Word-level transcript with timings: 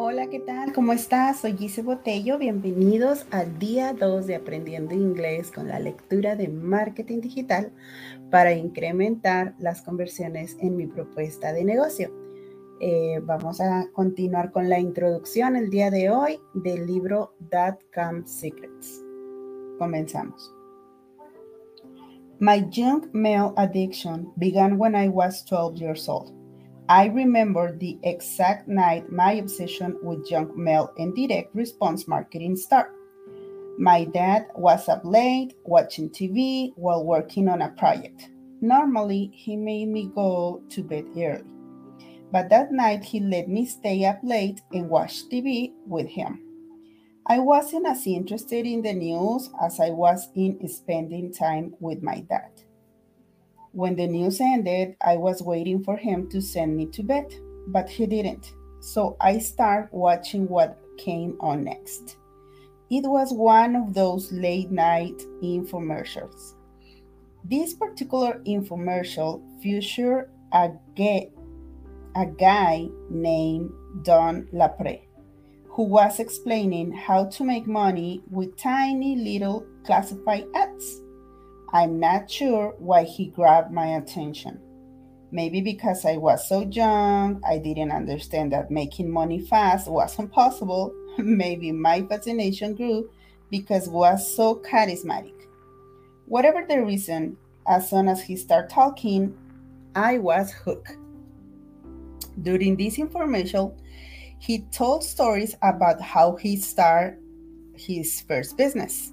Hola, 0.00 0.28
¿qué 0.28 0.38
tal? 0.38 0.72
¿Cómo 0.72 0.92
estás? 0.92 1.40
Soy 1.40 1.56
Gise 1.56 1.82
Botello. 1.82 2.38
Bienvenidos 2.38 3.26
al 3.32 3.58
día 3.58 3.92
2 3.94 4.28
de 4.28 4.36
Aprendiendo 4.36 4.94
Inglés 4.94 5.50
con 5.50 5.66
la 5.66 5.80
lectura 5.80 6.36
de 6.36 6.46
marketing 6.46 7.20
digital 7.20 7.72
para 8.30 8.52
incrementar 8.52 9.56
las 9.58 9.82
conversiones 9.82 10.56
en 10.60 10.76
mi 10.76 10.86
propuesta 10.86 11.52
de 11.52 11.64
negocio. 11.64 12.12
Eh, 12.80 13.20
vamos 13.24 13.60
a 13.60 13.88
continuar 13.92 14.52
con 14.52 14.68
la 14.68 14.78
introducción 14.78 15.56
el 15.56 15.68
día 15.68 15.90
de 15.90 16.10
hoy 16.10 16.38
del 16.54 16.86
libro 16.86 17.34
Come 17.92 18.22
Secrets. 18.24 19.02
Comenzamos. 19.80 20.54
My 22.38 22.64
junk 22.70 23.12
mail 23.12 23.52
addiction 23.56 24.32
began 24.36 24.78
when 24.78 24.94
I 24.94 25.08
was 25.08 25.44
12 25.44 25.76
years 25.76 26.08
old. 26.08 26.37
I 26.90 27.04
remember 27.06 27.76
the 27.76 27.98
exact 28.02 28.66
night 28.66 29.12
my 29.12 29.32
obsession 29.32 29.98
with 30.02 30.26
junk 30.26 30.56
mail 30.56 30.90
and 30.96 31.14
direct 31.14 31.54
response 31.54 32.08
marketing 32.08 32.56
started. 32.56 32.96
My 33.78 34.04
dad 34.04 34.46
was 34.54 34.88
up 34.88 35.02
late 35.04 35.54
watching 35.64 36.08
TV 36.08 36.72
while 36.76 37.04
working 37.04 37.46
on 37.46 37.60
a 37.60 37.68
project. 37.68 38.30
Normally, 38.62 39.30
he 39.34 39.54
made 39.54 39.88
me 39.88 40.10
go 40.14 40.62
to 40.70 40.82
bed 40.82 41.04
early, 41.14 41.44
but 42.32 42.48
that 42.48 42.72
night 42.72 43.04
he 43.04 43.20
let 43.20 43.48
me 43.48 43.66
stay 43.66 44.06
up 44.06 44.20
late 44.22 44.62
and 44.72 44.88
watch 44.88 45.28
TV 45.28 45.74
with 45.86 46.08
him. 46.08 46.40
I 47.26 47.38
wasn't 47.38 47.86
as 47.86 48.06
interested 48.06 48.64
in 48.64 48.80
the 48.80 48.94
news 48.94 49.50
as 49.60 49.78
I 49.78 49.90
was 49.90 50.30
in 50.34 50.66
spending 50.66 51.34
time 51.34 51.74
with 51.80 52.02
my 52.02 52.20
dad. 52.20 52.50
When 53.78 53.94
the 53.94 54.08
news 54.08 54.40
ended, 54.40 54.96
I 55.00 55.16
was 55.16 55.40
waiting 55.40 55.84
for 55.84 55.96
him 55.96 56.28
to 56.30 56.42
send 56.42 56.76
me 56.76 56.86
to 56.86 57.04
bed, 57.04 57.32
but 57.68 57.88
he 57.88 58.06
didn't. 58.06 58.52
So 58.80 59.16
I 59.20 59.38
started 59.38 59.90
watching 59.92 60.48
what 60.48 60.80
came 60.98 61.36
on 61.38 61.62
next. 61.62 62.16
It 62.90 63.08
was 63.08 63.32
one 63.32 63.76
of 63.76 63.94
those 63.94 64.32
late 64.32 64.72
night 64.72 65.22
infomercials. 65.44 66.54
This 67.44 67.72
particular 67.74 68.42
infomercial 68.44 69.42
featured 69.62 70.28
a, 70.52 70.70
gay, 70.96 71.30
a 72.16 72.26
guy 72.26 72.88
named 73.10 73.70
Don 74.02 74.48
Lapre, 74.52 74.98
who 75.68 75.84
was 75.84 76.18
explaining 76.18 76.90
how 76.90 77.26
to 77.26 77.44
make 77.44 77.68
money 77.68 78.24
with 78.28 78.58
tiny 78.58 79.14
little 79.14 79.64
classified 79.84 80.46
ads. 80.56 81.00
I'm 81.72 82.00
not 82.00 82.30
sure 82.30 82.74
why 82.78 83.04
he 83.04 83.26
grabbed 83.26 83.70
my 83.70 83.96
attention. 83.96 84.58
Maybe 85.30 85.60
because 85.60 86.06
I 86.06 86.16
was 86.16 86.48
so 86.48 86.60
young, 86.62 87.42
I 87.46 87.58
didn't 87.58 87.90
understand 87.92 88.52
that 88.52 88.70
making 88.70 89.10
money 89.10 89.40
fast 89.40 89.86
wasn't 89.86 90.32
possible. 90.32 90.94
Maybe 91.18 91.70
my 91.70 92.02
fascination 92.02 92.74
grew 92.74 93.10
because 93.50 93.84
he 93.84 93.90
was 93.90 94.34
so 94.34 94.56
charismatic. 94.56 95.34
Whatever 96.24 96.64
the 96.66 96.82
reason, 96.82 97.36
as 97.66 97.90
soon 97.90 98.08
as 98.08 98.22
he 98.22 98.36
started 98.36 98.70
talking, 98.70 99.36
I 99.94 100.16
was 100.18 100.50
hooked. 100.50 100.96
During 102.40 102.76
this 102.76 102.98
information, 102.98 103.72
he 104.38 104.60
told 104.70 105.04
stories 105.04 105.54
about 105.62 106.00
how 106.00 106.36
he 106.36 106.56
started 106.56 107.18
his 107.76 108.22
first 108.22 108.56
business. 108.56 109.12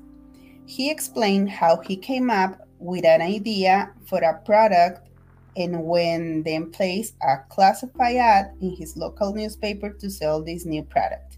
He 0.65 0.89
explained 0.89 1.49
how 1.49 1.81
he 1.81 1.95
came 1.95 2.29
up 2.29 2.67
with 2.79 3.05
an 3.05 3.21
idea 3.21 3.91
for 4.07 4.19
a 4.19 4.39
product 4.45 5.07
and 5.55 5.83
when 5.83 6.43
then 6.43 6.71
placed 6.71 7.15
a 7.21 7.37
classified 7.49 8.17
ad 8.17 8.51
in 8.61 8.75
his 8.75 8.97
local 8.97 9.33
newspaper 9.33 9.91
to 9.91 10.09
sell 10.09 10.43
this 10.43 10.65
new 10.65 10.83
product. 10.83 11.37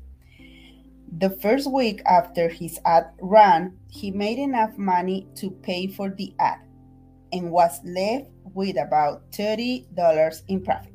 The 1.19 1.29
first 1.29 1.71
week 1.71 2.01
after 2.05 2.49
his 2.49 2.79
ad 2.85 3.07
ran, 3.21 3.77
he 3.89 4.11
made 4.11 4.39
enough 4.39 4.77
money 4.77 5.27
to 5.35 5.51
pay 5.51 5.87
for 5.87 6.09
the 6.09 6.33
ad 6.39 6.59
and 7.31 7.51
was 7.51 7.79
left 7.83 8.29
with 8.53 8.77
about 8.77 9.31
$30 9.31 10.43
in 10.47 10.63
profit. 10.63 10.93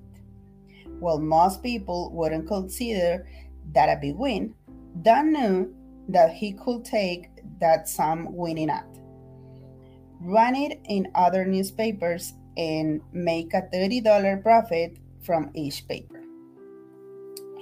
While 0.99 1.19
most 1.19 1.63
people 1.63 2.11
wouldn't 2.13 2.49
consider 2.49 3.27
that 3.73 3.89
a 3.89 4.01
big 4.01 4.17
win, 4.17 4.55
Don 5.03 5.33
knew 5.33 5.75
that 6.09 6.33
he 6.33 6.53
could 6.53 6.85
take 6.85 7.32
that 7.61 7.89
sum 7.89 8.35
winning 8.35 8.71
ad, 8.71 8.85
run 10.21 10.55
it 10.55 10.81
in 10.89 11.09
other 11.15 11.45
newspapers, 11.45 12.35
and 12.57 13.01
make 13.13 13.55
a 13.55 13.63
$30 13.73 14.43
profit 14.43 14.99
from 15.23 15.51
each 15.55 15.87
paper. 15.89 16.23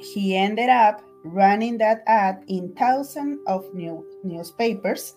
He 0.00 0.36
ended 0.36 0.68
up 0.68 1.02
running 1.24 1.78
that 1.78 2.02
ad 2.06 2.42
in 2.48 2.74
thousands 2.74 3.38
of 3.46 3.72
new 3.74 4.04
newspapers 4.24 5.14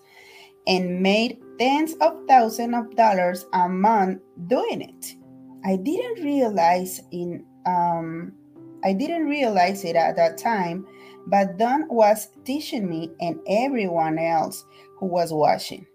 and 0.66 1.02
made 1.02 1.38
tens 1.58 1.94
of 2.00 2.16
thousands 2.28 2.74
of 2.74 2.96
dollars 2.96 3.46
a 3.52 3.68
month 3.68 4.20
doing 4.46 4.82
it. 4.82 5.14
I 5.64 5.76
didn't 5.76 6.22
realize 6.22 7.00
in 7.10 7.44
um, 7.66 8.32
I 8.84 8.92
didn't 8.92 9.24
realize 9.24 9.84
it 9.84 9.96
at 9.96 10.16
that 10.16 10.36
time 10.36 10.86
but 11.26 11.56
Don 11.58 11.88
was 11.88 12.28
teaching 12.44 12.88
me 12.88 13.10
and 13.20 13.40
everyone 13.48 14.18
else 14.18 14.64
who 14.98 15.06
was 15.06 15.32
watching 15.32 15.86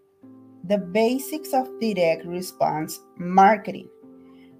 the 0.70 0.78
basics 0.78 1.54
of 1.54 1.68
direct 1.80 2.26
response 2.26 3.00
marketing, 3.18 3.90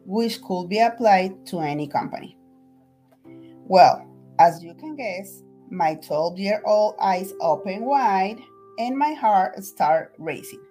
which 0.06 0.42
could 0.42 0.68
be 0.68 0.80
applied 0.80 1.46
to 1.46 1.60
any 1.60 1.88
company. 1.88 2.36
Well, 3.66 4.08
as 4.40 4.64
you 4.64 4.74
can 4.74 4.96
guess, 4.96 5.44
my 5.70 5.96
12 5.96 6.40
year 6.40 6.62
old 6.66 6.96
eyes 7.00 7.34
opened 7.42 7.86
wide 7.86 8.40
and 8.80 8.98
my 8.98 9.14
heart 9.14 9.64
started 9.64 10.12
racing. 10.18 10.64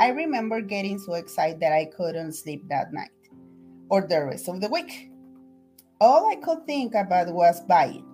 I 0.00 0.08
remember 0.08 0.60
getting 0.60 0.98
so 0.98 1.14
excited 1.14 1.60
that 1.60 1.72
I 1.72 1.84
couldn't 1.84 2.32
sleep 2.32 2.68
that 2.68 2.92
night 2.92 3.10
or 3.90 4.04
the 4.06 4.24
rest 4.24 4.48
of 4.48 4.60
the 4.60 4.68
week. 4.68 5.10
All 6.00 6.28
I 6.28 6.36
could 6.36 6.66
think 6.66 6.94
about 6.94 7.32
was 7.32 7.60
buying 7.60 8.04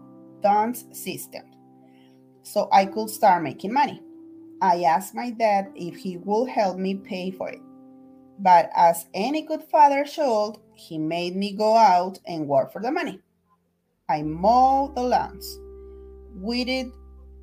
Don's 0.43 0.85
system 0.93 1.43
so 2.43 2.69
I 2.73 2.87
could 2.87 3.11
start 3.11 3.43
making 3.43 3.73
money. 3.73 4.03
I 4.61 4.83
asked 4.83 5.15
my 5.15 5.31
dad 5.31 5.73
if 5.75 5.97
he 5.97 6.17
would 6.19 6.49
help 6.49 6.77
me 6.77 6.95
pay 6.95 7.31
for 7.31 7.49
it. 7.49 7.61
But 8.39 8.71
as 8.75 9.07
any 9.15 9.43
good 9.43 9.63
father 9.65 10.07
should, 10.07 10.55
he 10.75 10.99
made 10.99 11.37
me 11.37 11.53
go 11.53 11.77
out 11.77 12.19
and 12.27 12.49
work 12.49 12.73
for 12.73 12.81
the 12.81 12.91
money. 12.91 13.21
I 14.09 14.23
mowed 14.23 14.97
the 14.97 15.03
lawns, 15.03 15.59
weeded 16.35 16.91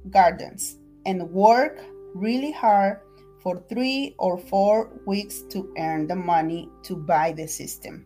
gardens, 0.09 0.77
and 1.05 1.29
worked 1.31 1.81
really 2.13 2.51
hard 2.51 2.99
for 3.41 3.63
three 3.69 4.15
or 4.17 4.37
four 4.37 4.91
weeks 5.05 5.41
to 5.49 5.73
earn 5.77 6.07
the 6.07 6.15
money 6.15 6.69
to 6.83 6.95
buy 6.95 7.31
the 7.31 7.47
system. 7.47 8.05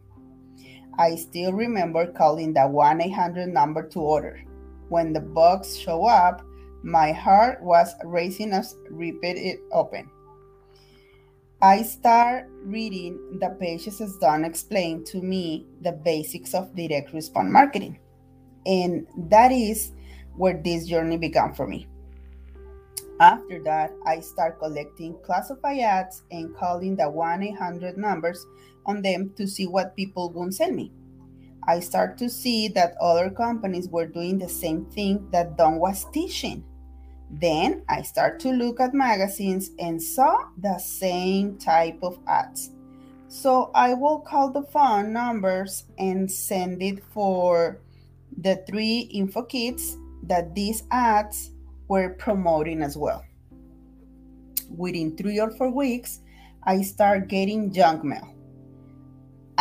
I 1.00 1.16
still 1.16 1.54
remember 1.54 2.12
calling 2.12 2.54
the 2.54 2.68
1 2.68 3.02
800 3.02 3.48
number 3.48 3.88
to 3.88 4.00
order. 4.00 4.44
When 4.92 5.14
the 5.14 5.22
box 5.22 5.78
showed 5.78 6.08
up, 6.08 6.44
my 6.84 7.14
heart 7.14 7.64
was 7.64 7.96
racing 8.04 8.52
as 8.52 8.76
ripped 8.90 9.24
it 9.24 9.62
open. 9.72 10.10
I 11.62 11.84
start 11.84 12.50
reading 12.66 13.40
the 13.40 13.52
pages 13.52 14.02
as 14.02 14.18
Don 14.18 14.44
explained 14.44 15.06
to 15.08 15.22
me 15.22 15.66
the 15.80 15.94
basics 15.94 16.54
of 16.54 16.76
direct 16.76 17.14
response 17.14 17.50
marketing. 17.50 18.00
And 18.66 19.08
that 19.30 19.54
is 19.54 19.94
where 20.36 20.62
this 20.62 20.88
journey 20.88 21.16
began 21.16 21.54
for 21.54 21.68
me. 21.68 21.88
After 23.22 23.64
that, 23.64 23.94
I 24.06 24.20
start 24.20 24.60
collecting 24.60 25.16
classified 25.24 25.80
ads 25.80 26.24
and 26.32 26.54
calling 26.58 26.98
the 26.98 27.10
1 27.10 27.44
800 27.44 27.98
numbers 27.98 28.46
on 28.86 29.02
them 29.02 29.32
to 29.38 29.48
see 29.48 29.68
what 29.68 29.96
people 29.96 30.34
would 30.34 30.54
send 30.54 30.76
me. 30.76 30.92
I 31.68 31.80
start 31.80 32.18
to 32.20 32.30
see 32.30 32.68
that 32.70 32.96
other 33.00 33.30
companies 33.30 33.88
were 33.88 34.08
doing 34.08 34.40
the 34.40 34.50
same 34.50 34.86
thing 34.86 35.30
that 35.32 35.58
Don 35.58 35.80
was 35.80 36.06
teaching. 36.12 36.64
Then 37.30 37.84
I 37.88 38.02
start 38.02 38.40
to 38.42 38.52
look 38.52 38.80
at 38.80 38.94
magazines 38.94 39.72
and 39.80 40.02
saw 40.02 40.50
the 40.58 40.78
same 40.80 41.58
type 41.58 42.00
of 42.02 42.20
ads. 42.28 42.72
So 43.28 43.72
I 43.74 43.94
will 43.94 44.20
call 44.20 44.52
the 44.52 44.64
phone 44.64 45.14
numbers 45.14 45.86
and 45.98 46.30
send 46.30 46.84
it 46.84 47.02
for 47.14 47.80
the 48.38 48.64
three 48.68 49.00
info 49.14 49.44
kits 49.44 49.98
that 50.24 50.54
these 50.54 50.84
ads 50.92 51.52
were 51.88 52.16
promoting 52.16 52.82
as 52.82 52.98
well. 52.98 53.24
Within 54.76 55.16
three 55.16 55.40
or 55.40 55.52
four 55.52 55.70
weeks, 55.70 56.20
I 56.64 56.82
start 56.82 57.28
getting 57.28 57.72
junk 57.72 58.04
mail. 58.04 58.31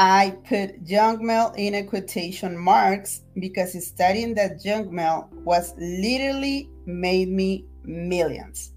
I 0.03 0.39
put 0.49 0.83
junk 0.87 1.21
mail 1.21 1.53
in 1.59 1.75
a 1.75 1.83
quotation 1.83 2.57
marks 2.57 3.21
because 3.39 3.87
studying 3.87 4.33
that 4.37 4.59
junk 4.65 4.91
mail 4.91 5.29
was 5.45 5.75
literally 5.77 6.71
made 6.87 7.29
me 7.29 7.67
millions. 7.85 8.73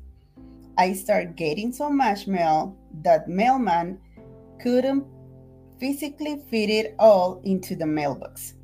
I 0.77 0.91
started 0.91 1.37
getting 1.37 1.71
so 1.71 1.89
much 1.89 2.27
mail 2.27 2.77
that 3.03 3.29
mailman 3.29 4.01
couldn't 4.61 5.05
physically 5.79 6.43
fit 6.51 6.69
it 6.69 6.95
all 6.99 7.39
into 7.45 7.77
the 7.77 7.87
mailbox. 7.87 8.55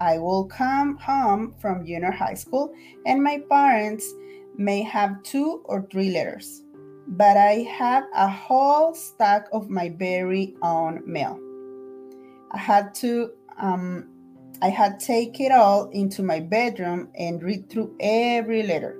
I 0.00 0.18
will 0.18 0.44
come 0.44 0.96
home 0.96 1.56
from 1.58 1.84
junior 1.84 2.12
high 2.12 2.34
school 2.34 2.72
and 3.04 3.20
my 3.20 3.42
parents 3.50 4.08
may 4.56 4.82
have 4.82 5.24
two 5.24 5.62
or 5.64 5.88
three 5.90 6.10
letters, 6.10 6.62
but 7.08 7.36
I 7.36 7.66
have 7.68 8.04
a 8.14 8.28
whole 8.28 8.94
stack 8.94 9.48
of 9.52 9.68
my 9.68 9.88
very 9.88 10.54
own 10.62 11.02
mail. 11.04 11.40
I 12.52 12.58
had 12.58 12.94
to 12.96 13.32
um, 13.58 14.08
I 14.62 14.68
had 14.68 15.00
take 15.00 15.40
it 15.40 15.52
all 15.52 15.88
into 15.90 16.22
my 16.22 16.40
bedroom 16.40 17.08
and 17.14 17.42
read 17.42 17.70
through 17.70 17.96
every 18.00 18.62
letter. 18.62 18.96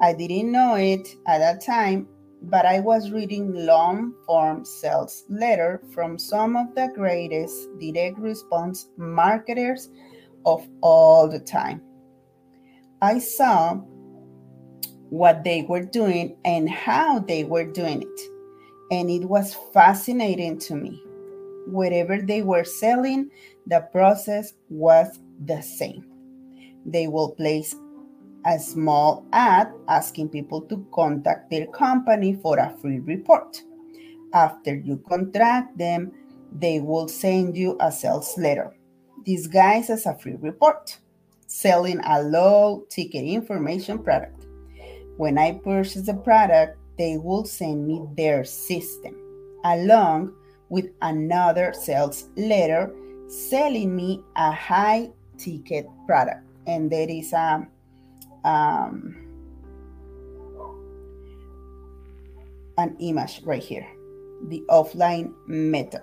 I 0.00 0.12
didn't 0.12 0.52
know 0.52 0.76
it 0.76 1.08
at 1.26 1.38
that 1.38 1.64
time, 1.64 2.06
but 2.42 2.64
I 2.64 2.80
was 2.80 3.10
reading 3.10 3.52
long 3.52 4.14
form 4.26 4.64
sales 4.64 5.24
letter 5.28 5.82
from 5.92 6.18
some 6.18 6.56
of 6.56 6.74
the 6.74 6.90
greatest 6.94 7.68
direct 7.78 8.18
response 8.18 8.88
marketers 8.96 9.88
of 10.46 10.66
all 10.80 11.28
the 11.28 11.40
time. 11.40 11.82
I 13.02 13.18
saw 13.18 13.74
what 15.10 15.42
they 15.42 15.62
were 15.62 15.84
doing 15.84 16.36
and 16.44 16.70
how 16.70 17.18
they 17.18 17.44
were 17.44 17.64
doing 17.64 18.02
it, 18.02 18.20
and 18.92 19.10
it 19.10 19.24
was 19.24 19.56
fascinating 19.72 20.58
to 20.60 20.76
me. 20.76 21.02
Whatever 21.70 22.20
they 22.20 22.42
were 22.42 22.64
selling, 22.64 23.30
the 23.66 23.80
process 23.92 24.54
was 24.68 25.20
the 25.44 25.60
same. 25.60 26.04
They 26.84 27.06
will 27.06 27.30
place 27.32 27.74
a 28.46 28.58
small 28.58 29.26
ad 29.32 29.72
asking 29.88 30.30
people 30.30 30.62
to 30.62 30.86
contact 30.92 31.50
their 31.50 31.66
company 31.66 32.38
for 32.42 32.58
a 32.58 32.76
free 32.80 33.00
report. 33.00 33.62
After 34.32 34.74
you 34.74 35.02
contract 35.08 35.76
them, 35.76 36.12
they 36.52 36.80
will 36.80 37.08
send 37.08 37.56
you 37.56 37.76
a 37.80 37.92
sales 37.92 38.36
letter 38.36 38.74
disguised 39.24 39.90
as 39.90 40.06
a 40.06 40.14
free 40.14 40.36
report, 40.40 40.98
selling 41.46 42.00
a 42.04 42.22
low 42.22 42.84
ticket 42.88 43.24
information 43.24 43.98
product. 43.98 44.46
When 45.16 45.38
I 45.38 45.52
purchase 45.52 46.02
the 46.02 46.14
product, 46.14 46.78
they 46.96 47.18
will 47.18 47.44
send 47.44 47.86
me 47.86 48.02
their 48.16 48.44
system 48.44 49.14
along 49.64 50.34
with 50.70 50.86
another 51.02 51.74
sales 51.74 52.30
letter 52.36 52.90
selling 53.28 53.94
me 53.94 54.22
a 54.36 54.50
high 54.50 55.10
ticket 55.36 55.86
product. 56.06 56.42
And 56.66 56.90
there 56.90 57.08
is 57.08 57.32
a 57.32 57.66
um, 58.44 59.16
an 62.78 62.96
image 62.98 63.42
right 63.44 63.62
here, 63.62 63.86
the 64.48 64.64
offline 64.70 65.34
method. 65.46 66.02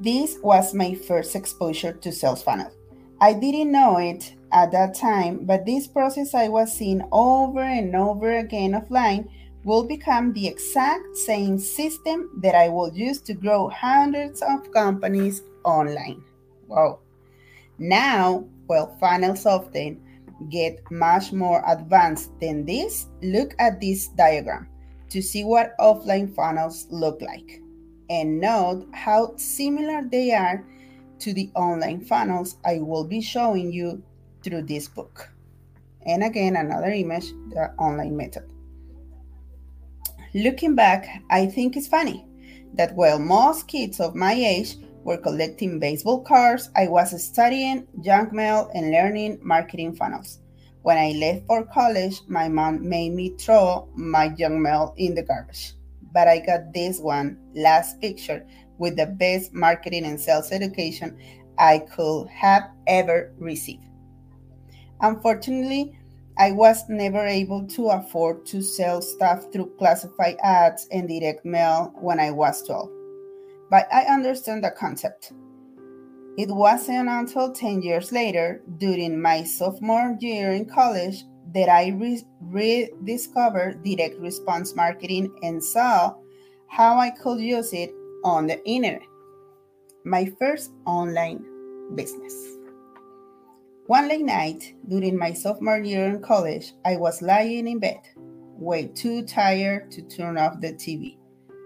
This 0.00 0.38
was 0.42 0.74
my 0.74 0.94
first 0.94 1.36
exposure 1.36 1.92
to 1.92 2.10
sales 2.10 2.42
funnel. 2.42 2.72
I 3.20 3.32
didn't 3.32 3.70
know 3.70 3.98
it 3.98 4.34
at 4.52 4.72
that 4.72 4.94
time, 4.94 5.44
but 5.44 5.64
this 5.64 5.86
process 5.86 6.34
I 6.34 6.48
was 6.48 6.72
seeing 6.72 7.02
over 7.12 7.60
and 7.60 7.94
over 7.94 8.38
again 8.38 8.72
offline 8.72 9.28
will 9.64 9.84
become 9.84 10.32
the 10.32 10.46
exact 10.46 11.16
same 11.16 11.58
system 11.58 12.30
that 12.42 12.54
I 12.54 12.68
will 12.68 12.92
use 12.92 13.20
to 13.22 13.34
grow 13.34 13.68
hundreds 13.68 14.42
of 14.42 14.70
companies 14.72 15.42
online. 15.64 16.22
Wow. 16.68 17.00
Now, 17.78 18.44
well, 18.68 18.96
funnels 19.00 19.46
often 19.46 20.00
get 20.50 20.78
much 20.90 21.32
more 21.32 21.62
advanced 21.66 22.30
than 22.40 22.64
this, 22.64 23.06
look 23.22 23.54
at 23.58 23.80
this 23.80 24.08
diagram 24.08 24.68
to 25.10 25.22
see 25.22 25.44
what 25.44 25.76
offline 25.78 26.34
funnels 26.34 26.86
look 26.90 27.20
like 27.22 27.62
and 28.10 28.40
note 28.40 28.86
how 28.92 29.34
similar 29.36 30.02
they 30.02 30.32
are 30.32 30.64
to 31.20 31.32
the 31.32 31.50
online 31.54 32.00
funnels 32.00 32.56
I 32.64 32.80
will 32.80 33.04
be 33.04 33.20
showing 33.20 33.72
you 33.72 34.02
through 34.42 34.62
this 34.62 34.88
book. 34.88 35.30
And 36.04 36.22
again, 36.22 36.56
another 36.56 36.90
image, 36.90 37.30
the 37.50 37.72
online 37.78 38.16
method. 38.16 38.53
Looking 40.36 40.74
back, 40.74 41.22
I 41.30 41.46
think 41.46 41.76
it's 41.76 41.86
funny 41.86 42.26
that 42.74 42.96
while 42.96 43.20
most 43.20 43.68
kids 43.68 44.00
of 44.00 44.16
my 44.16 44.32
age 44.32 44.74
were 45.04 45.16
collecting 45.16 45.78
baseball 45.78 46.22
cards, 46.22 46.70
I 46.74 46.88
was 46.88 47.22
studying 47.22 47.86
junk 48.00 48.32
mail 48.32 48.68
and 48.74 48.90
learning 48.90 49.38
marketing 49.44 49.94
funnels. 49.94 50.40
When 50.82 50.98
I 50.98 51.12
left 51.12 51.46
for 51.46 51.64
college, 51.66 52.20
my 52.26 52.48
mom 52.48 52.88
made 52.88 53.14
me 53.14 53.36
throw 53.38 53.88
my 53.94 54.28
junk 54.28 54.60
mail 54.60 54.92
in 54.96 55.14
the 55.14 55.22
garbage. 55.22 55.74
But 56.12 56.26
I 56.26 56.40
got 56.40 56.72
this 56.74 56.98
one 56.98 57.38
last 57.54 58.00
picture 58.00 58.44
with 58.78 58.96
the 58.96 59.06
best 59.06 59.54
marketing 59.54 60.04
and 60.04 60.20
sales 60.20 60.50
education 60.50 61.16
I 61.58 61.78
could 61.78 62.26
have 62.26 62.64
ever 62.88 63.32
received. 63.38 63.84
Unfortunately, 65.00 65.96
I 66.36 66.50
was 66.50 66.88
never 66.88 67.24
able 67.24 67.64
to 67.68 67.90
afford 67.90 68.44
to 68.46 68.60
sell 68.60 69.00
stuff 69.00 69.52
through 69.52 69.76
classified 69.78 70.36
ads 70.42 70.88
and 70.90 71.08
direct 71.08 71.44
mail 71.44 71.92
when 72.00 72.18
I 72.18 72.32
was 72.32 72.62
12. 72.66 72.90
But 73.70 73.86
I 73.92 74.02
understand 74.04 74.64
the 74.64 74.72
concept. 74.72 75.32
It 76.36 76.48
wasn't 76.48 77.08
until 77.08 77.52
10 77.52 77.82
years 77.82 78.10
later, 78.10 78.60
during 78.78 79.20
my 79.22 79.44
sophomore 79.44 80.16
year 80.18 80.52
in 80.52 80.66
college, 80.66 81.22
that 81.54 81.68
I 81.68 81.90
re- 81.90 82.26
rediscovered 82.40 83.84
direct 83.84 84.18
response 84.18 84.74
marketing 84.74 85.32
and 85.44 85.62
saw 85.62 86.14
how 86.66 86.98
I 86.98 87.10
could 87.10 87.38
use 87.40 87.72
it 87.72 87.92
on 88.24 88.48
the 88.48 88.60
internet. 88.66 89.06
My 90.04 90.32
first 90.40 90.72
online 90.84 91.44
business. 91.94 92.53
One 93.86 94.08
late 94.08 94.24
night 94.24 94.74
during 94.88 95.18
my 95.18 95.34
sophomore 95.34 95.78
year 95.78 96.06
in 96.06 96.22
college, 96.22 96.72
I 96.86 96.96
was 96.96 97.20
lying 97.20 97.68
in 97.68 97.80
bed, 97.80 98.00
way 98.16 98.86
too 98.86 99.26
tired 99.26 99.90
to 99.90 100.00
turn 100.00 100.38
off 100.38 100.58
the 100.62 100.72
TV. 100.72 101.18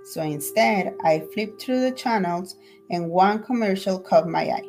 So 0.06 0.22
instead, 0.22 0.96
I 1.04 1.20
flipped 1.32 1.62
through 1.62 1.80
the 1.80 1.92
channels 1.92 2.56
and 2.90 3.08
one 3.08 3.44
commercial 3.44 4.00
caught 4.00 4.26
my 4.26 4.48
eye. 4.48 4.68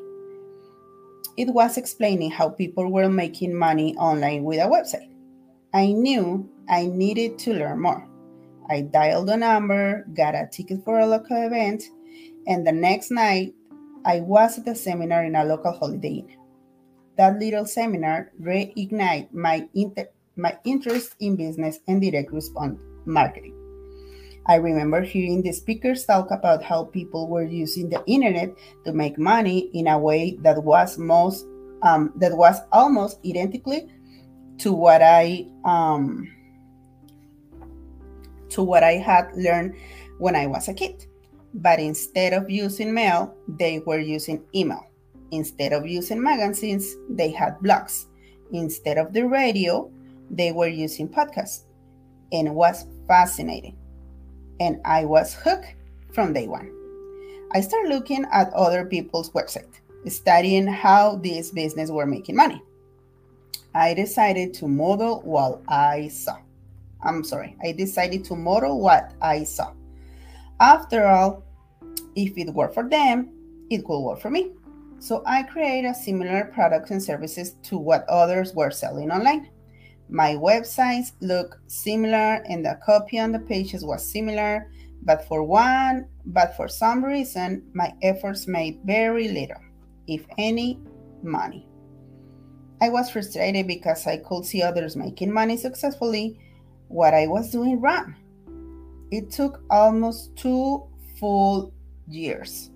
It 1.37 1.51
was 1.51 1.77
explaining 1.77 2.29
how 2.29 2.49
people 2.49 2.91
were 2.91 3.09
making 3.09 3.55
money 3.55 3.95
online 3.95 4.43
with 4.43 4.59
a 4.59 4.69
website. 4.69 5.09
I 5.73 5.87
knew 5.93 6.47
I 6.69 6.85
needed 6.85 7.39
to 7.39 7.53
learn 7.55 7.81
more. 7.81 8.07
I 8.69 8.81
dialed 8.81 9.31
a 9.31 9.37
number, 9.37 10.05
got 10.13 10.35
a 10.35 10.47
ticket 10.51 10.85
for 10.85 10.99
a 10.99 11.07
local 11.07 11.43
event, 11.43 11.81
and 12.45 12.67
the 12.67 12.71
next 12.71 13.09
night 13.09 13.55
I 14.05 14.19
was 14.19 14.59
at 14.59 14.67
a 14.67 14.75
seminar 14.75 15.25
in 15.25 15.35
a 15.35 15.43
local 15.43 15.71
holiday 15.71 16.09
inn. 16.09 16.38
That 17.19 17.37
little 17.37 17.65
seminar 17.65 18.31
reignited 18.39 19.33
my, 19.33 19.67
inter- 19.75 20.07
my 20.37 20.57
interest 20.63 21.15
in 21.19 21.35
business 21.35 21.79
and 21.85 22.01
direct 22.01 22.31
response 22.31 22.79
marketing. 23.03 23.53
I 24.47 24.55
remember 24.55 25.01
hearing 25.01 25.43
the 25.43 25.51
speakers 25.51 26.05
talk 26.05 26.31
about 26.31 26.63
how 26.63 26.85
people 26.85 27.27
were 27.27 27.43
using 27.43 27.89
the 27.89 28.01
internet 28.07 28.55
to 28.85 28.93
make 28.93 29.19
money 29.19 29.69
in 29.73 29.87
a 29.87 29.99
way 29.99 30.37
that 30.43 30.63
was 30.63 30.97
most 30.97 31.45
um, 31.81 32.13
that 32.15 32.37
was 32.37 32.55
almost 32.71 33.19
identically 33.25 33.91
to 34.59 34.71
what 34.71 35.01
I 35.01 35.45
um, 35.65 36.25
to 38.47 38.63
what 38.63 38.81
I 38.81 38.93
had 38.93 39.27
learned 39.35 39.75
when 40.19 40.37
I 40.37 40.47
was 40.47 40.69
a 40.69 40.73
kid. 40.73 41.05
But 41.53 41.79
instead 41.79 42.31
of 42.31 42.49
using 42.49 42.93
mail, 42.93 43.35
they 43.45 43.79
were 43.79 43.99
using 43.99 44.41
email. 44.55 44.88
Instead 45.31 45.73
of 45.73 45.87
using 45.87 46.21
magazines, 46.21 46.95
they 47.09 47.29
had 47.29 47.59
blogs. 47.59 48.05
Instead 48.51 48.97
of 48.97 49.13
the 49.13 49.27
radio, 49.27 49.91
they 50.29 50.51
were 50.51 50.67
using 50.67 51.07
podcasts. 51.07 51.63
And 52.31 52.47
it 52.47 52.53
was 52.53 52.85
fascinating. 53.07 53.77
And 54.59 54.81
I 54.85 55.05
was 55.05 55.33
hooked 55.33 55.75
from 56.13 56.33
day 56.33 56.47
one. 56.47 56.71
I 57.51 57.61
started 57.61 57.89
looking 57.89 58.25
at 58.31 58.53
other 58.53 58.85
people's 58.85 59.31
websites, 59.31 59.79
studying 60.07 60.67
how 60.67 61.15
these 61.15 61.51
businesses 61.51 61.91
were 61.91 62.05
making 62.05 62.35
money. 62.35 62.61
I 63.73 63.93
decided 63.93 64.53
to 64.55 64.67
model 64.67 65.21
what 65.21 65.61
I 65.67 66.09
saw. 66.09 66.37
I'm 67.01 67.23
sorry, 67.23 67.55
I 67.63 67.71
decided 67.71 68.25
to 68.25 68.35
model 68.35 68.79
what 68.79 69.13
I 69.21 69.43
saw. 69.43 69.73
After 70.59 71.07
all, 71.07 71.43
if 72.15 72.37
it 72.37 72.53
worked 72.53 72.73
for 72.73 72.87
them, 72.87 73.29
it 73.69 73.87
will 73.87 74.03
work 74.03 74.19
for 74.19 74.29
me. 74.29 74.51
So 74.99 75.23
I 75.25 75.43
created 75.43 75.95
similar 75.95 76.51
products 76.53 76.91
and 76.91 77.01
services 77.01 77.55
to 77.63 77.77
what 77.77 78.07
others 78.09 78.53
were 78.53 78.71
selling 78.71 79.11
online. 79.11 79.49
My 80.09 80.33
websites 80.35 81.13
look 81.21 81.59
similar 81.67 82.43
and 82.49 82.65
the 82.65 82.79
copy 82.85 83.19
on 83.19 83.31
the 83.31 83.39
pages 83.39 83.85
was 83.85 84.11
similar, 84.11 84.69
but 85.03 85.27
for 85.27 85.43
one, 85.43 86.07
but 86.25 86.55
for 86.57 86.67
some 86.67 87.03
reason, 87.03 87.63
my 87.73 87.93
efforts 88.01 88.47
made 88.47 88.81
very 88.83 89.29
little, 89.29 89.61
if 90.07 90.25
any, 90.37 90.79
money. 91.23 91.65
I 92.81 92.89
was 92.89 93.09
frustrated 93.09 93.67
because 93.67 94.07
I 94.07 94.17
could 94.17 94.45
see 94.45 94.61
others 94.61 94.95
making 94.95 95.31
money 95.31 95.57
successfully 95.57 96.39
what 96.87 97.13
I 97.13 97.27
was 97.27 97.51
doing 97.51 97.79
wrong. 97.79 98.15
It 99.11 99.31
took 99.31 99.61
almost 99.69 100.35
two 100.35 100.87
full 101.19 101.73
years. 102.07 102.71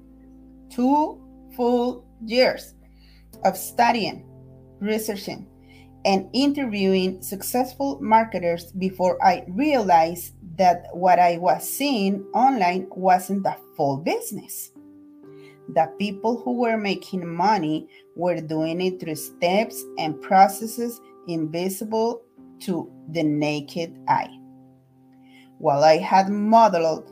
Two 0.69 1.21
full 1.55 2.05
years 2.25 2.73
of 3.45 3.57
studying, 3.57 4.25
researching, 4.79 5.47
and 6.05 6.29
interviewing 6.33 7.21
successful 7.21 7.99
marketers 8.01 8.71
before 8.73 9.23
I 9.23 9.45
realized 9.47 10.33
that 10.57 10.87
what 10.93 11.19
I 11.19 11.37
was 11.37 11.67
seeing 11.67 12.23
online 12.33 12.87
wasn't 12.91 13.43
the 13.43 13.55
full 13.75 13.97
business. 13.97 14.71
The 15.69 15.91
people 15.97 16.41
who 16.41 16.59
were 16.59 16.77
making 16.77 17.25
money 17.25 17.87
were 18.15 18.41
doing 18.41 18.81
it 18.81 18.99
through 18.99 19.15
steps 19.15 19.83
and 19.97 20.21
processes 20.21 20.99
invisible 21.27 22.23
to 22.61 22.91
the 23.11 23.23
naked 23.23 23.97
eye. 24.07 24.37
While 25.57 25.83
I 25.83 25.97
had 25.97 26.29
modeled 26.29 27.09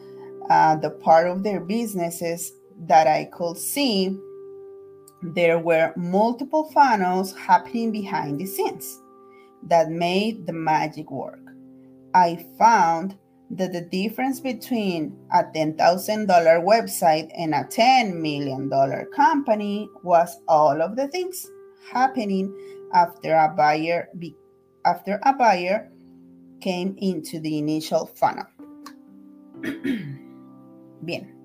uh, 0.49 0.75
the 0.75 0.89
part 0.89 1.27
of 1.27 1.43
their 1.43 1.61
businesses 1.61 2.51
that 2.87 3.07
I 3.07 3.25
could 3.31 3.57
see, 3.57 4.17
there 5.21 5.59
were 5.59 5.93
multiple 5.95 6.69
funnels 6.71 7.35
happening 7.35 7.91
behind 7.91 8.39
the 8.39 8.45
scenes 8.45 9.01
that 9.63 9.89
made 9.89 10.45
the 10.45 10.53
magic 10.53 11.11
work. 11.11 11.39
I 12.13 12.45
found 12.57 13.17
that 13.51 13.73
the 13.73 13.81
difference 13.81 14.39
between 14.39 15.17
a 15.33 15.43
$10,000 15.43 15.77
website 16.27 17.29
and 17.37 17.53
a 17.53 17.63
$10 17.65 18.15
million 18.15 18.69
company 19.15 19.89
was 20.03 20.39
all 20.47 20.81
of 20.81 20.95
the 20.95 21.07
things 21.09 21.45
happening 21.91 22.53
after 22.93 23.35
a 23.35 23.49
buyer 23.49 24.09
be, 24.17 24.35
after 24.85 25.19
a 25.23 25.33
buyer 25.33 25.91
came 26.61 26.95
into 26.99 27.39
the 27.39 27.57
initial 27.57 28.05
funnel. 28.05 28.45
Bien. 31.05 31.40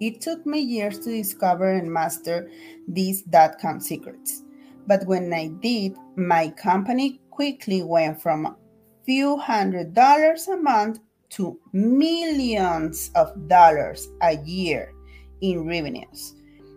It 0.00 0.20
took 0.20 0.44
me 0.44 0.60
years 0.60 0.98
to 1.00 1.10
discover 1.10 1.72
and 1.72 1.92
master 1.92 2.50
these 2.88 3.22
dot 3.22 3.58
com 3.60 3.80
secrets. 3.80 4.42
But 4.86 5.06
when 5.06 5.32
I 5.32 5.48
did, 5.48 5.96
my 6.16 6.48
company 6.50 7.20
quickly 7.30 7.82
went 7.82 8.20
from 8.20 8.46
a 8.46 8.56
few 9.04 9.36
hundred 9.36 9.94
dollars 9.94 10.48
a 10.48 10.56
month 10.56 10.98
to 11.30 11.58
millions 11.72 13.10
of 13.14 13.48
dollars 13.48 14.08
a 14.22 14.36
year 14.44 14.92
in 15.40 15.66
revenues. 15.66 16.34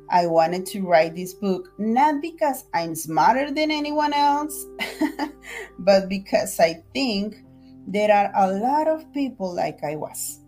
I 0.10 0.26
wanted 0.26 0.66
to 0.68 0.88
write 0.88 1.16
this 1.16 1.34
book 1.34 1.70
not 1.78 2.22
because 2.22 2.66
I'm 2.74 2.96
smarter 2.96 3.52
than 3.52 3.72
anyone 3.72 4.14
else, 4.14 4.66
but 5.80 6.08
because 6.08 6.60
I 6.60 6.84
think 6.94 7.36
there 7.88 8.12
are 8.12 8.32
a 8.36 8.54
lot 8.54 8.88
of 8.88 9.12
people 9.14 9.54
like 9.54 9.84
I 9.84 9.96
was. 9.96 10.40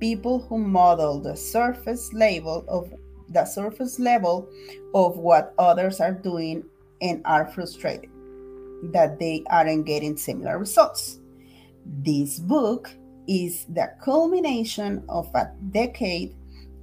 People 0.00 0.40
who 0.40 0.58
model 0.58 1.20
the 1.20 1.36
surface 1.36 2.12
level 2.12 2.64
of 2.68 2.92
the 3.28 3.44
surface 3.44 3.98
level 3.98 4.48
of 4.94 5.16
what 5.16 5.54
others 5.58 6.00
are 6.00 6.12
doing 6.12 6.64
and 7.00 7.22
are 7.24 7.46
frustrated 7.46 8.10
that 8.92 9.18
they 9.18 9.42
aren't 9.50 9.86
getting 9.86 10.16
similar 10.16 10.58
results. 10.58 11.20
This 11.86 12.38
book 12.38 12.90
is 13.26 13.64
the 13.66 13.90
culmination 14.02 15.04
of 15.08 15.30
a 15.34 15.50
decade 15.70 16.34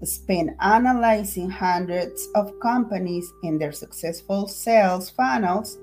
spent 0.03 0.51
analyzing 0.61 1.49
hundreds 1.49 2.27
of 2.33 2.59
companies 2.59 3.31
and 3.43 3.61
their 3.61 3.71
successful 3.71 4.47
sales 4.47 5.09
funnels. 5.09 5.77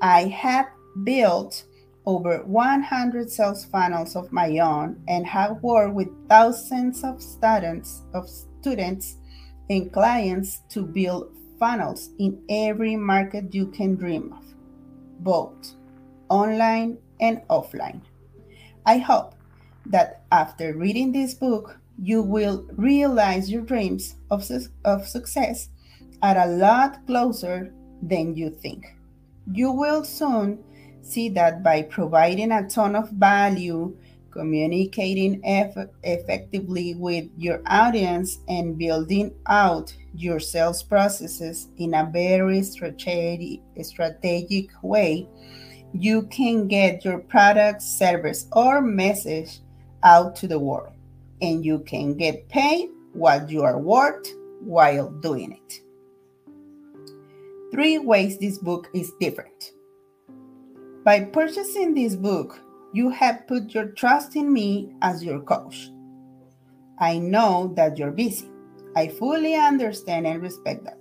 I 0.00 0.24
have 0.26 0.68
built 1.04 1.64
over 2.06 2.38
100 2.44 3.30
sales 3.30 3.64
funnels 3.64 4.14
of 4.14 4.32
my 4.32 4.58
own 4.58 5.02
and 5.08 5.26
have 5.26 5.62
worked 5.62 5.94
with 5.94 6.08
thousands 6.28 7.02
of 7.02 7.20
students 7.20 8.02
of 8.14 8.28
students 8.28 9.16
and 9.68 9.92
clients 9.92 10.62
to 10.68 10.82
build 10.82 11.36
funnels 11.58 12.10
in 12.18 12.40
every 12.48 12.94
market 12.96 13.52
you 13.52 13.66
can 13.66 13.96
dream 13.96 14.32
of 14.32 14.44
both 15.20 15.74
online 16.28 16.98
and 17.20 17.40
offline. 17.48 18.00
I 18.84 18.98
hope 18.98 19.34
that 19.86 20.22
after 20.30 20.76
reading 20.76 21.12
this 21.12 21.34
book, 21.34 21.78
you 21.98 22.22
will 22.22 22.66
realize 22.72 23.50
your 23.50 23.62
dreams 23.62 24.16
of, 24.30 24.44
su- 24.44 24.68
of 24.84 25.08
success 25.08 25.70
are 26.22 26.38
a 26.38 26.46
lot 26.46 27.06
closer 27.06 27.72
than 28.02 28.36
you 28.36 28.50
think. 28.50 28.86
You 29.52 29.70
will 29.70 30.04
soon 30.04 30.62
see 31.06 31.28
that 31.30 31.62
by 31.62 31.82
providing 31.82 32.52
a 32.52 32.68
ton 32.68 32.96
of 32.96 33.10
value, 33.10 33.96
communicating 34.30 35.40
eff- 35.44 35.88
effectively 36.02 36.94
with 36.94 37.24
your 37.36 37.62
audience, 37.66 38.38
and 38.48 38.76
building 38.76 39.34
out 39.46 39.94
your 40.14 40.40
sales 40.40 40.82
processes 40.82 41.68
in 41.78 41.94
a 41.94 42.10
very 42.12 42.62
strategic, 42.62 43.60
strategic 43.82 44.70
way, 44.82 45.28
you 45.92 46.22
can 46.26 46.68
get 46.68 47.04
your 47.04 47.18
product, 47.18 47.80
service, 47.80 48.46
or 48.52 48.82
message 48.82 49.60
out 50.02 50.36
to 50.36 50.46
the 50.46 50.58
world. 50.58 50.92
And 51.40 51.64
you 51.64 51.80
can 51.80 52.16
get 52.16 52.48
paid 52.48 52.90
what 53.12 53.50
you 53.50 53.62
are 53.62 53.78
worth 53.78 54.26
while 54.60 55.10
doing 55.10 55.52
it. 55.52 55.80
Three 57.72 57.98
ways 57.98 58.38
this 58.38 58.58
book 58.58 58.88
is 58.94 59.12
different. 59.20 59.72
By 61.06 61.20
purchasing 61.20 61.94
this 61.94 62.16
book, 62.16 62.60
you 62.92 63.10
have 63.10 63.46
put 63.46 63.72
your 63.72 63.92
trust 63.92 64.34
in 64.34 64.52
me 64.52 64.92
as 65.02 65.22
your 65.22 65.40
coach. 65.40 65.88
I 66.98 67.18
know 67.18 67.72
that 67.76 67.96
you're 67.96 68.10
busy. 68.10 68.50
I 68.96 69.06
fully 69.06 69.54
understand 69.54 70.26
and 70.26 70.42
respect 70.42 70.82
that. 70.82 70.98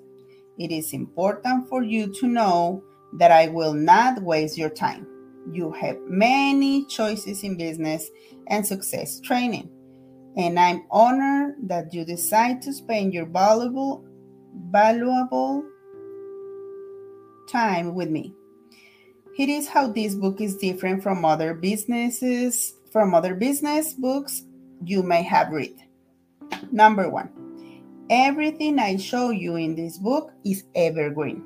It 0.59 0.71
is 0.71 0.93
important 0.93 1.67
for 1.67 1.81
you 1.81 2.13
to 2.19 2.27
know 2.27 2.83
that 3.13 3.31
I 3.31 3.47
will 3.47 3.73
not 3.73 4.21
waste 4.21 4.59
your 4.59 4.69
time. 4.69 5.07
You 5.51 5.71
have 5.71 5.97
many 6.07 6.85
choices 6.85 7.41
in 7.41 7.57
business 7.57 8.07
and 8.45 8.63
success 8.63 9.19
training, 9.21 9.71
and 10.37 10.59
I'm 10.59 10.85
honored 10.91 11.55
that 11.63 11.91
you 11.95 12.05
decide 12.05 12.61
to 12.61 12.73
spend 12.73 13.11
your 13.11 13.25
valuable, 13.25 14.05
valuable 14.69 15.63
time 17.49 17.95
with 17.95 18.11
me. 18.11 18.35
It 19.37 19.49
is 19.49 19.67
how 19.67 19.87
this 19.87 20.15
book 20.15 20.39
is 20.41 20.55
different 20.57 21.03
from 21.03 21.25
other 21.25 21.53
businesses, 21.53 22.73
from 22.91 23.13
other 23.13 23.35
business 23.35 23.93
books 23.93 24.43
you 24.83 25.03
may 25.03 25.23
have 25.23 25.51
read. 25.51 25.75
Number 26.71 27.09
one, 27.09 27.29
everything 28.09 28.79
I 28.79 28.97
show 28.97 29.31
you 29.31 29.55
in 29.57 29.75
this 29.75 29.97
book 29.97 30.31
is 30.43 30.63
evergreen 30.75 31.43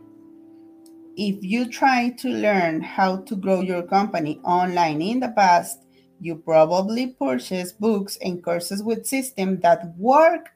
if 1.19 1.43
you 1.43 1.67
try 1.67 2.09
to 2.11 2.29
learn 2.29 2.79
how 2.79 3.17
to 3.17 3.35
grow 3.35 3.59
your 3.59 3.83
company 3.83 4.39
online 4.45 5.01
in 5.01 5.19
the 5.19 5.27
past, 5.35 5.79
you 6.21 6.37
probably 6.37 7.07
purchased 7.07 7.77
books 7.77 8.17
and 8.21 8.41
courses 8.41 8.81
with 8.81 9.05
systems 9.05 9.59
that 9.61 9.93
work 9.97 10.47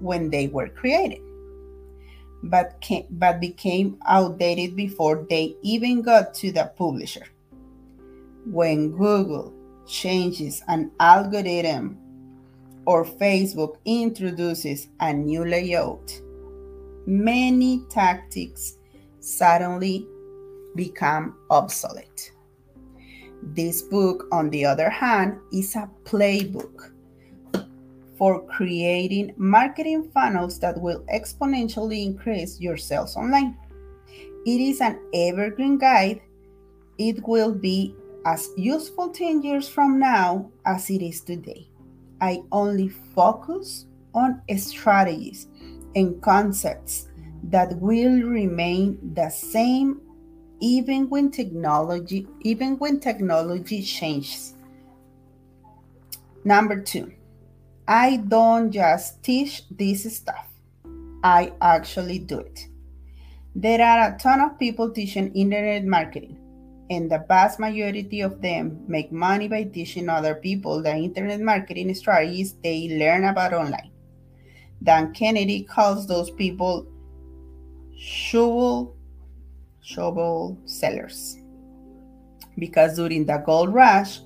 when 0.00 0.30
they 0.30 0.48
were 0.48 0.68
created, 0.68 1.20
but, 2.44 2.80
came, 2.80 3.06
but 3.10 3.40
became 3.40 3.98
outdated 4.06 4.76
before 4.76 5.26
they 5.28 5.56
even 5.62 6.02
got 6.02 6.34
to 6.34 6.52
the 6.52 6.72
publisher. 6.76 7.26
When 8.46 8.90
Google 8.90 9.52
changes 9.86 10.62
an 10.68 10.90
algorithm 11.00 11.98
or 12.86 13.04
Facebook 13.04 13.76
introduces 13.84 14.88
a 15.00 15.12
new 15.12 15.44
layout, 15.44 16.20
many 17.06 17.82
tactics 17.88 18.76
suddenly 19.20 20.06
become 20.76 21.36
obsolete. 21.50 22.32
This 23.42 23.82
book, 23.82 24.26
on 24.32 24.50
the 24.50 24.64
other 24.64 24.90
hand, 24.90 25.38
is 25.52 25.76
a 25.76 25.88
playbook 26.04 26.93
for 28.16 28.46
creating 28.46 29.34
marketing 29.36 30.10
funnels 30.12 30.58
that 30.60 30.80
will 30.80 31.04
exponentially 31.12 32.04
increase 32.04 32.60
your 32.60 32.76
sales 32.76 33.16
online. 33.16 33.56
It 34.46 34.60
is 34.60 34.80
an 34.80 35.00
evergreen 35.12 35.78
guide. 35.78 36.20
It 36.98 37.26
will 37.26 37.52
be 37.52 37.94
as 38.26 38.50
useful 38.56 39.10
10 39.10 39.42
years 39.42 39.68
from 39.68 39.98
now 39.98 40.50
as 40.64 40.88
it 40.90 41.02
is 41.02 41.20
today. 41.20 41.68
I 42.20 42.42
only 42.52 42.88
focus 42.88 43.86
on 44.14 44.42
strategies 44.56 45.48
and 45.94 46.22
concepts 46.22 47.08
that 47.44 47.76
will 47.78 48.22
remain 48.22 48.98
the 49.14 49.28
same 49.28 50.00
even 50.60 51.10
when 51.10 51.30
technology 51.30 52.26
even 52.40 52.78
when 52.78 53.00
technology 53.00 53.82
changes. 53.82 54.54
Number 56.44 56.80
2. 56.80 57.12
I 57.86 58.16
don't 58.16 58.70
just 58.70 59.22
teach 59.22 59.68
this 59.68 60.16
stuff. 60.16 60.48
I 61.22 61.52
actually 61.60 62.18
do 62.18 62.38
it. 62.38 62.66
There 63.54 63.80
are 63.82 64.08
a 64.08 64.18
ton 64.18 64.40
of 64.40 64.58
people 64.58 64.90
teaching 64.90 65.32
internet 65.34 65.84
marketing, 65.84 66.38
and 66.88 67.10
the 67.10 67.24
vast 67.28 67.60
majority 67.60 68.22
of 68.22 68.40
them 68.40 68.82
make 68.88 69.12
money 69.12 69.48
by 69.48 69.64
teaching 69.64 70.08
other 70.08 70.34
people 70.34 70.82
the 70.82 70.94
internet 70.94 71.40
marketing 71.40 71.94
strategies 71.94 72.54
they 72.64 72.96
learn 72.98 73.24
about 73.24 73.52
online. 73.52 73.90
Dan 74.82 75.12
Kennedy 75.12 75.62
calls 75.62 76.06
those 76.06 76.30
people 76.30 76.86
shovel, 77.96 78.96
shovel 79.82 80.58
sellers. 80.64 81.38
Because 82.58 82.96
during 82.96 83.26
the 83.26 83.38
gold 83.44 83.74
rush, 83.74 84.20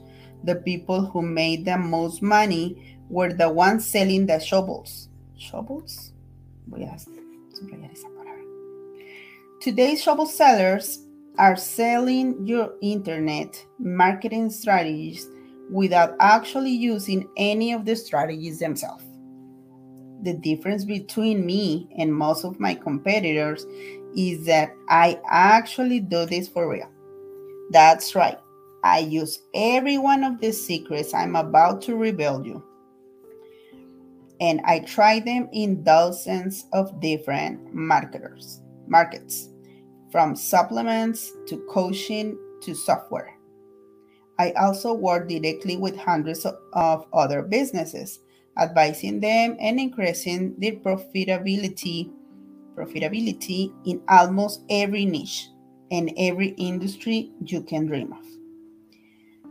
the 0.44 0.54
people 0.56 1.04
who 1.04 1.22
made 1.22 1.64
the 1.64 1.76
most 1.76 2.22
money 2.22 2.97
were 3.08 3.32
the 3.32 3.48
ones 3.48 3.86
selling 3.86 4.26
the 4.26 4.38
shovels. 4.38 5.08
¿Shovels? 5.36 6.12
Voy 6.66 6.82
a 6.82 6.96
subrayar 6.98 7.92
esa 7.92 8.08
palabra. 8.08 8.42
Today's 9.60 10.02
shovel 10.02 10.26
sellers 10.26 11.00
are 11.38 11.56
selling 11.56 12.46
your 12.46 12.74
internet 12.82 13.64
marketing 13.78 14.50
strategies 14.50 15.26
without 15.70 16.14
actually 16.20 16.70
using 16.70 17.28
any 17.36 17.72
of 17.72 17.84
the 17.84 17.94
strategies 17.94 18.58
themselves. 18.58 19.04
The 20.22 20.34
difference 20.34 20.84
between 20.84 21.46
me 21.46 21.88
and 21.96 22.12
most 22.12 22.44
of 22.44 22.58
my 22.58 22.74
competitors 22.74 23.64
is 24.16 24.44
that 24.46 24.70
I 24.88 25.20
actually 25.30 26.00
do 26.00 26.26
this 26.26 26.48
for 26.48 26.68
real. 26.68 26.90
That's 27.70 28.14
right. 28.14 28.38
I 28.82 29.00
use 29.00 29.40
every 29.54 29.98
one 29.98 30.24
of 30.24 30.40
the 30.40 30.52
secrets 30.52 31.14
I'm 31.14 31.36
about 31.36 31.82
to 31.82 31.96
reveal 31.96 32.44
you. 32.44 32.64
And 34.40 34.60
I 34.64 34.80
try 34.80 35.20
them 35.20 35.48
in 35.52 35.82
dozens 35.82 36.66
of 36.72 37.00
different 37.00 37.74
marketers, 37.74 38.60
markets, 38.86 39.48
from 40.12 40.36
supplements 40.36 41.32
to 41.48 41.66
coaching 41.70 42.38
to 42.62 42.74
software. 42.74 43.34
I 44.38 44.52
also 44.52 44.94
work 44.94 45.28
directly 45.28 45.76
with 45.76 45.96
hundreds 45.96 46.46
of 46.46 47.06
other 47.12 47.42
businesses, 47.42 48.20
advising 48.56 49.20
them 49.20 49.56
and 49.60 49.80
increasing 49.80 50.54
their 50.58 50.72
profitability 50.72 52.12
profitability 52.78 53.74
in 53.84 54.00
almost 54.08 54.62
every 54.70 55.04
niche 55.04 55.48
and 55.90 56.12
every 56.16 56.50
industry 56.50 57.32
you 57.44 57.62
can 57.62 57.86
dream 57.86 58.12
of. 58.12 58.24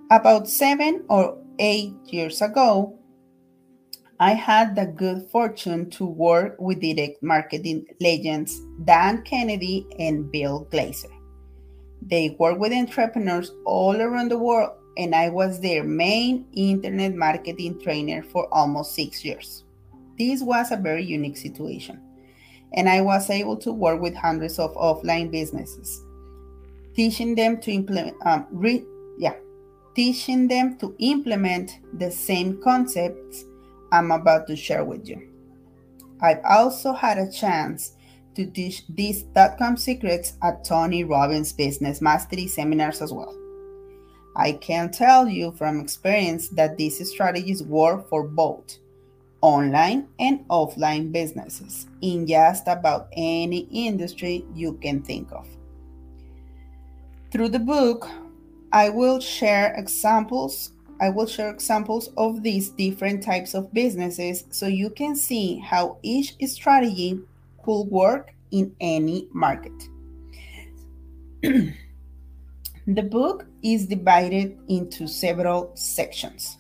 About 0.10 0.48
seven 0.48 1.04
or 1.10 1.38
eight 1.60 1.94
years 2.06 2.42
ago, 2.42 2.98
I 4.20 4.34
had 4.34 4.76
the 4.76 4.88
good 4.88 5.30
fortune 5.30 5.92
to 5.92 6.06
work 6.06 6.56
with 6.60 6.82
direct 6.82 7.22
marketing 7.22 7.86
legends 8.02 8.60
Dan 8.84 9.22
Kennedy 9.22 9.86
and 10.00 10.32
Bill 10.32 10.68
Glazer. 10.72 11.12
They 12.02 12.36
work 12.40 12.58
with 12.58 12.74
entrepreneurs 12.74 13.52
all 13.64 14.02
around 14.02 14.32
the 14.32 14.40
world, 14.40 14.72
and 14.98 15.14
I 15.14 15.30
was 15.30 15.60
their 15.60 15.84
main 15.84 16.48
internet 16.54 17.14
marketing 17.14 17.80
trainer 17.80 18.24
for 18.24 18.52
almost 18.52 18.96
six 18.96 19.24
years. 19.24 19.66
This 20.18 20.42
was 20.42 20.72
a 20.72 20.78
very 20.78 21.04
unique 21.04 21.38
situation, 21.38 22.02
and 22.74 22.90
I 22.90 23.02
was 23.02 23.30
able 23.30 23.58
to 23.58 23.72
work 23.72 24.02
with 24.02 24.16
hundreds 24.16 24.58
of 24.58 24.74
offline 24.74 25.30
businesses, 25.30 26.04
teaching 26.96 27.36
them 27.36 27.62
to 27.62 27.72
implement, 27.72 28.18
um, 28.26 28.48
re, 28.50 28.84
yeah, 29.20 29.36
teaching 29.96 30.48
them 30.48 30.76
to 30.80 30.96
implement 30.98 31.78
the 32.00 32.10
same 32.10 32.60
concepts 32.64 33.46
I'm 33.92 34.12
about 34.12 34.48
to 34.48 34.56
share 34.56 34.84
with 34.84 35.08
you. 35.08 35.30
I've 36.22 36.42
also 36.44 36.94
had 36.94 37.18
a 37.18 37.32
chance 37.32 37.94
to 38.36 38.46
teach 38.46 38.84
these 38.90 39.24
dot-com 39.24 39.78
secrets 39.78 40.34
at 40.44 40.64
Tony 40.64 41.04
Robbins 41.04 41.54
Business 41.54 42.02
Mastery 42.02 42.48
seminars 42.48 43.02
as 43.02 43.12
well. 43.12 43.36
I 44.36 44.52
can 44.52 44.92
tell 44.92 45.28
you 45.28 45.52
from 45.54 45.80
experience 45.80 46.50
that 46.50 46.78
these 46.78 47.08
strategies 47.10 47.64
work 47.64 48.08
for 48.10 48.28
both 48.28 48.78
online 49.42 50.08
and 50.20 50.48
offline 50.50 51.12
businesses 51.12 51.88
in 52.02 52.28
just 52.28 52.68
about 52.68 53.08
any 53.14 53.68
industry 53.72 54.46
you 54.54 54.74
can 54.74 55.02
think 55.02 55.32
of. 55.32 55.48
Through 57.32 57.50
the 57.50 57.60
book, 57.60 58.08
I 58.72 58.90
will 58.90 59.20
share 59.20 59.74
examples 59.76 60.72
I 61.00 61.10
will 61.10 61.28
share 61.28 61.52
examples 61.52 62.10
of 62.18 62.42
these 62.42 62.70
different 62.70 63.24
types 63.24 63.54
of 63.54 63.74
businesses 63.74 64.46
so 64.50 64.68
you 64.68 64.90
can 64.90 65.16
see 65.16 65.60
how 65.60 65.98
each 66.02 66.36
strategy 66.48 67.20
could 67.64 67.84
work 67.84 68.34
in 68.52 68.76
any 68.82 69.28
market. 69.32 69.74
the 71.42 73.04
book 73.04 73.46
is 73.62 73.86
divided 73.86 74.58
into 74.68 75.08
several 75.08 75.72
sections. 75.76 76.58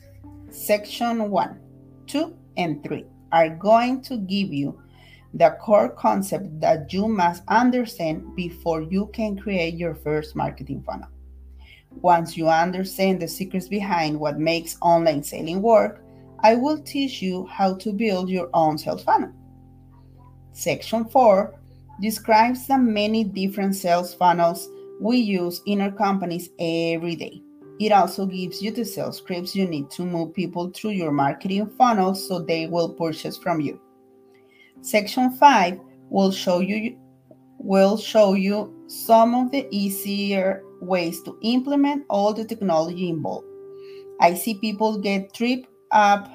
Section 0.52 1.30
1, 1.30 1.60
2, 2.08 2.36
and 2.58 2.84
3 2.84 3.06
are 3.32 3.50
going 3.50 4.02
to 4.02 4.18
give 4.18 4.54
you 4.54 4.80
the 5.34 5.58
core 5.62 5.90
concept 5.90 6.60
that 6.60 6.92
you 6.94 7.08
must 7.08 7.44
understand 7.48 8.36
before 8.36 8.82
you 8.82 9.08
can 9.14 9.38
create 9.38 9.76
your 9.76 9.96
first 9.96 10.36
marketing 10.36 10.84
funnel. 10.86 11.10
Once 12.02 12.38
you 12.38 12.48
understand 12.48 13.20
the 13.20 13.28
secrets 13.28 13.68
behind 13.68 14.20
what 14.20 14.40
makes 14.40 14.78
online 14.82 15.24
selling 15.24 15.62
work, 15.62 16.04
I 16.42 16.56
will 16.56 16.80
teach 16.80 17.22
you 17.22 17.46
how 17.48 17.76
to 17.76 17.92
build 17.92 18.30
your 18.30 18.50
own 18.54 18.78
sales 18.78 19.04
funnel. 19.04 19.32
Section 20.52 21.06
4 21.06 21.54
describes 22.02 22.68
the 22.68 22.78
many 22.78 23.24
different 23.24 23.76
sales 23.76 24.14
funnels 24.14 24.70
we 25.02 25.18
use 25.18 25.62
in 25.66 25.82
our 25.82 25.92
companies 25.92 26.50
every 26.60 27.16
day. 27.16 27.42
It 27.80 27.92
also 27.92 28.26
gives 28.26 28.62
you 28.62 28.72
the 28.72 28.86
sales 28.86 29.18
scripts 29.18 29.56
you 29.56 29.68
need 29.68 29.90
to 29.92 30.06
move 30.06 30.34
people 30.34 30.72
through 30.72 30.92
your 30.92 31.12
marketing 31.12 31.70
funnel 31.78 32.16
so 32.16 32.40
they 32.40 32.68
will 32.68 32.90
purchase 32.90 33.38
from 33.38 33.62
you. 33.62 33.80
Section 34.82 35.32
5 35.32 35.80
will 36.10 36.32
show 36.32 36.60
you 36.60 36.98
will 37.60 37.98
show 37.98 38.34
you 38.34 38.84
some 38.88 39.34
of 39.34 39.52
the 39.52 39.68
easier 39.72 40.64
ways 40.82 41.22
to 41.24 41.38
implement 41.42 42.06
all 42.10 42.34
the 42.34 42.46
technology 42.46 43.10
involved. 43.10 43.48
I 44.20 44.34
see 44.34 44.56
people 44.56 45.00
get 45.00 45.34
tripped 45.34 45.68
up 45.92 46.30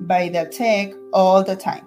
by 0.00 0.28
the 0.28 0.46
tech 0.46 0.92
all 1.12 1.42
the 1.42 1.56
time. 1.56 1.86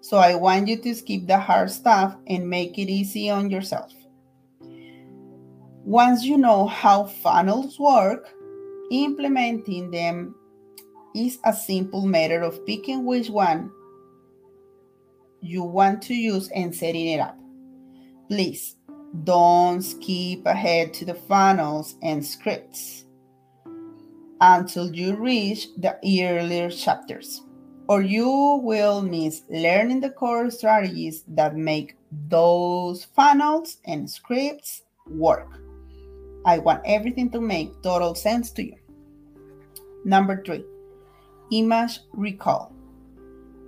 So 0.00 0.18
I 0.18 0.34
want 0.34 0.68
you 0.68 0.76
to 0.82 0.94
skip 0.94 1.26
the 1.26 1.38
hard 1.38 1.70
stuff 1.70 2.16
and 2.26 2.48
make 2.48 2.78
it 2.78 2.88
easy 2.88 3.28
on 3.28 3.50
yourself. 3.50 3.92
Once 5.84 6.24
you 6.24 6.36
know 6.36 6.66
how 6.66 7.04
funnels 7.04 7.78
work, 7.78 8.32
implementing 8.90 9.90
them 9.90 10.34
is 11.14 11.38
a 11.44 11.52
simple 11.52 12.06
matter 12.06 12.42
of 12.42 12.64
picking 12.66 13.04
which 13.04 13.30
one 13.30 13.70
you 15.40 15.62
want 15.62 16.02
to 16.02 16.14
use 16.14 16.48
and 16.54 16.74
setting 16.74 17.06
it 17.06 17.20
up. 17.20 17.38
Please 18.28 18.76
don't 19.24 19.82
skip 19.82 20.46
ahead 20.46 20.92
to 20.94 21.04
the 21.04 21.14
funnels 21.14 21.96
and 22.02 22.24
scripts 22.24 23.04
until 24.40 24.94
you 24.94 25.16
reach 25.16 25.68
the 25.78 25.96
earlier 26.04 26.70
chapters, 26.70 27.42
or 27.88 28.02
you 28.02 28.60
will 28.62 29.02
miss 29.02 29.42
learning 29.48 30.00
the 30.00 30.10
core 30.10 30.50
strategies 30.50 31.24
that 31.28 31.56
make 31.56 31.96
those 32.28 33.04
funnels 33.04 33.78
and 33.86 34.08
scripts 34.08 34.82
work. 35.08 35.58
I 36.44 36.58
want 36.58 36.82
everything 36.84 37.30
to 37.30 37.40
make 37.40 37.82
total 37.82 38.14
sense 38.14 38.50
to 38.52 38.64
you. 38.64 38.76
Number 40.04 40.42
three, 40.44 40.64
image 41.50 42.00
recall. 42.12 42.72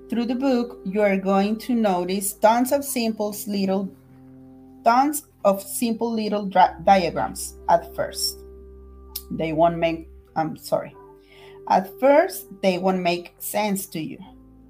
Through 0.08 0.26
the 0.26 0.34
book, 0.34 0.78
you 0.84 1.02
are 1.02 1.16
going 1.16 1.58
to 1.58 1.74
notice 1.74 2.32
tons 2.34 2.72
of 2.72 2.84
simple 2.84 3.34
little 3.46 3.90
tons 4.88 5.26
of 5.44 5.60
simple 5.62 6.10
little 6.10 6.46
diagrams 6.46 7.58
at 7.68 7.94
first. 7.94 8.38
They 9.30 9.52
won't 9.52 9.76
make, 9.76 10.08
I'm 10.34 10.56
sorry. 10.56 10.96
At 11.68 11.92
first, 12.00 12.46
they 12.62 12.78
won't 12.78 13.02
make 13.02 13.34
sense 13.38 13.84
to 13.88 14.00
you. 14.00 14.18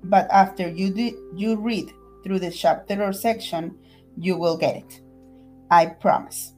But 0.02 0.28
after 0.32 0.68
you, 0.68 0.90
do, 0.90 1.32
you 1.36 1.54
read 1.54 1.92
through 2.24 2.40
the 2.40 2.50
chapter 2.50 3.00
or 3.00 3.12
section, 3.12 3.78
you 4.16 4.36
will 4.36 4.56
get 4.56 4.74
it. 4.74 5.00
I 5.70 5.86
promise. 5.86 6.52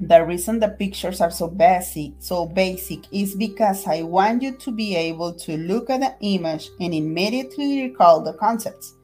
The 0.00 0.24
reason 0.24 0.60
the 0.60 0.70
pictures 0.70 1.20
are 1.20 1.30
so 1.30 1.46
basic, 1.46 2.12
so 2.20 2.46
basic 2.46 3.00
is 3.12 3.34
because 3.34 3.86
I 3.86 4.00
want 4.00 4.40
you 4.40 4.56
to 4.56 4.70
be 4.70 4.96
able 4.96 5.34
to 5.44 5.58
look 5.58 5.90
at 5.90 6.00
the 6.00 6.14
image 6.26 6.70
and 6.80 6.94
immediately 6.94 7.82
recall 7.82 8.22
the 8.22 8.32
concepts. 8.32 8.94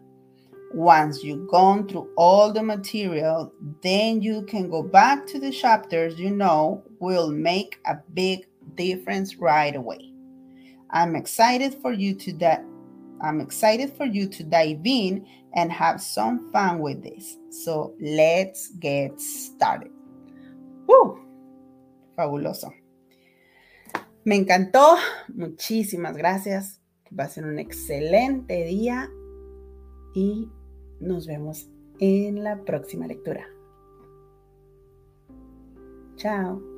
Once 0.73 1.23
you've 1.23 1.47
gone 1.47 1.87
through 1.87 2.09
all 2.17 2.51
the 2.51 2.61
material, 2.61 3.51
then 3.81 4.21
you 4.21 4.43
can 4.43 4.69
go 4.69 4.83
back 4.83 5.25
to 5.25 5.39
the 5.39 5.51
chapters 5.51 6.19
you 6.19 6.29
know 6.29 6.83
will 6.99 7.31
make 7.31 7.79
a 7.85 7.95
big 8.13 8.47
difference 8.75 9.37
right 9.37 9.75
away. 9.75 10.11
I'm 10.91 11.15
excited 11.15 11.75
for 11.81 11.91
you 11.91 12.15
to 12.15 12.33
that 12.39 12.63
I'm 13.21 13.41
excited 13.41 13.93
for 13.93 14.05
you 14.05 14.27
to 14.29 14.43
dive 14.43 14.81
in 14.85 15.25
and 15.55 15.71
have 15.71 16.01
some 16.01 16.51
fun 16.51 16.79
with 16.79 17.01
this. 17.01 17.37
So 17.49 17.95
let's 17.99 18.69
get 18.79 19.19
started. 19.19 19.91
¡Uh! 20.87 21.15
Fabuloso. 22.15 22.71
Me 24.23 24.35
encantó. 24.35 24.97
Muchísimas 25.33 26.15
gracias. 26.15 26.79
Que 27.05 27.15
pasen 27.15 27.45
un 27.45 27.57
excelente 27.57 28.65
día 28.65 29.09
y 30.13 30.49
nos 30.99 31.27
vemos 31.27 31.69
en 31.99 32.43
la 32.43 32.63
próxima 32.63 33.07
lectura. 33.07 33.47
Chao. 36.15 36.76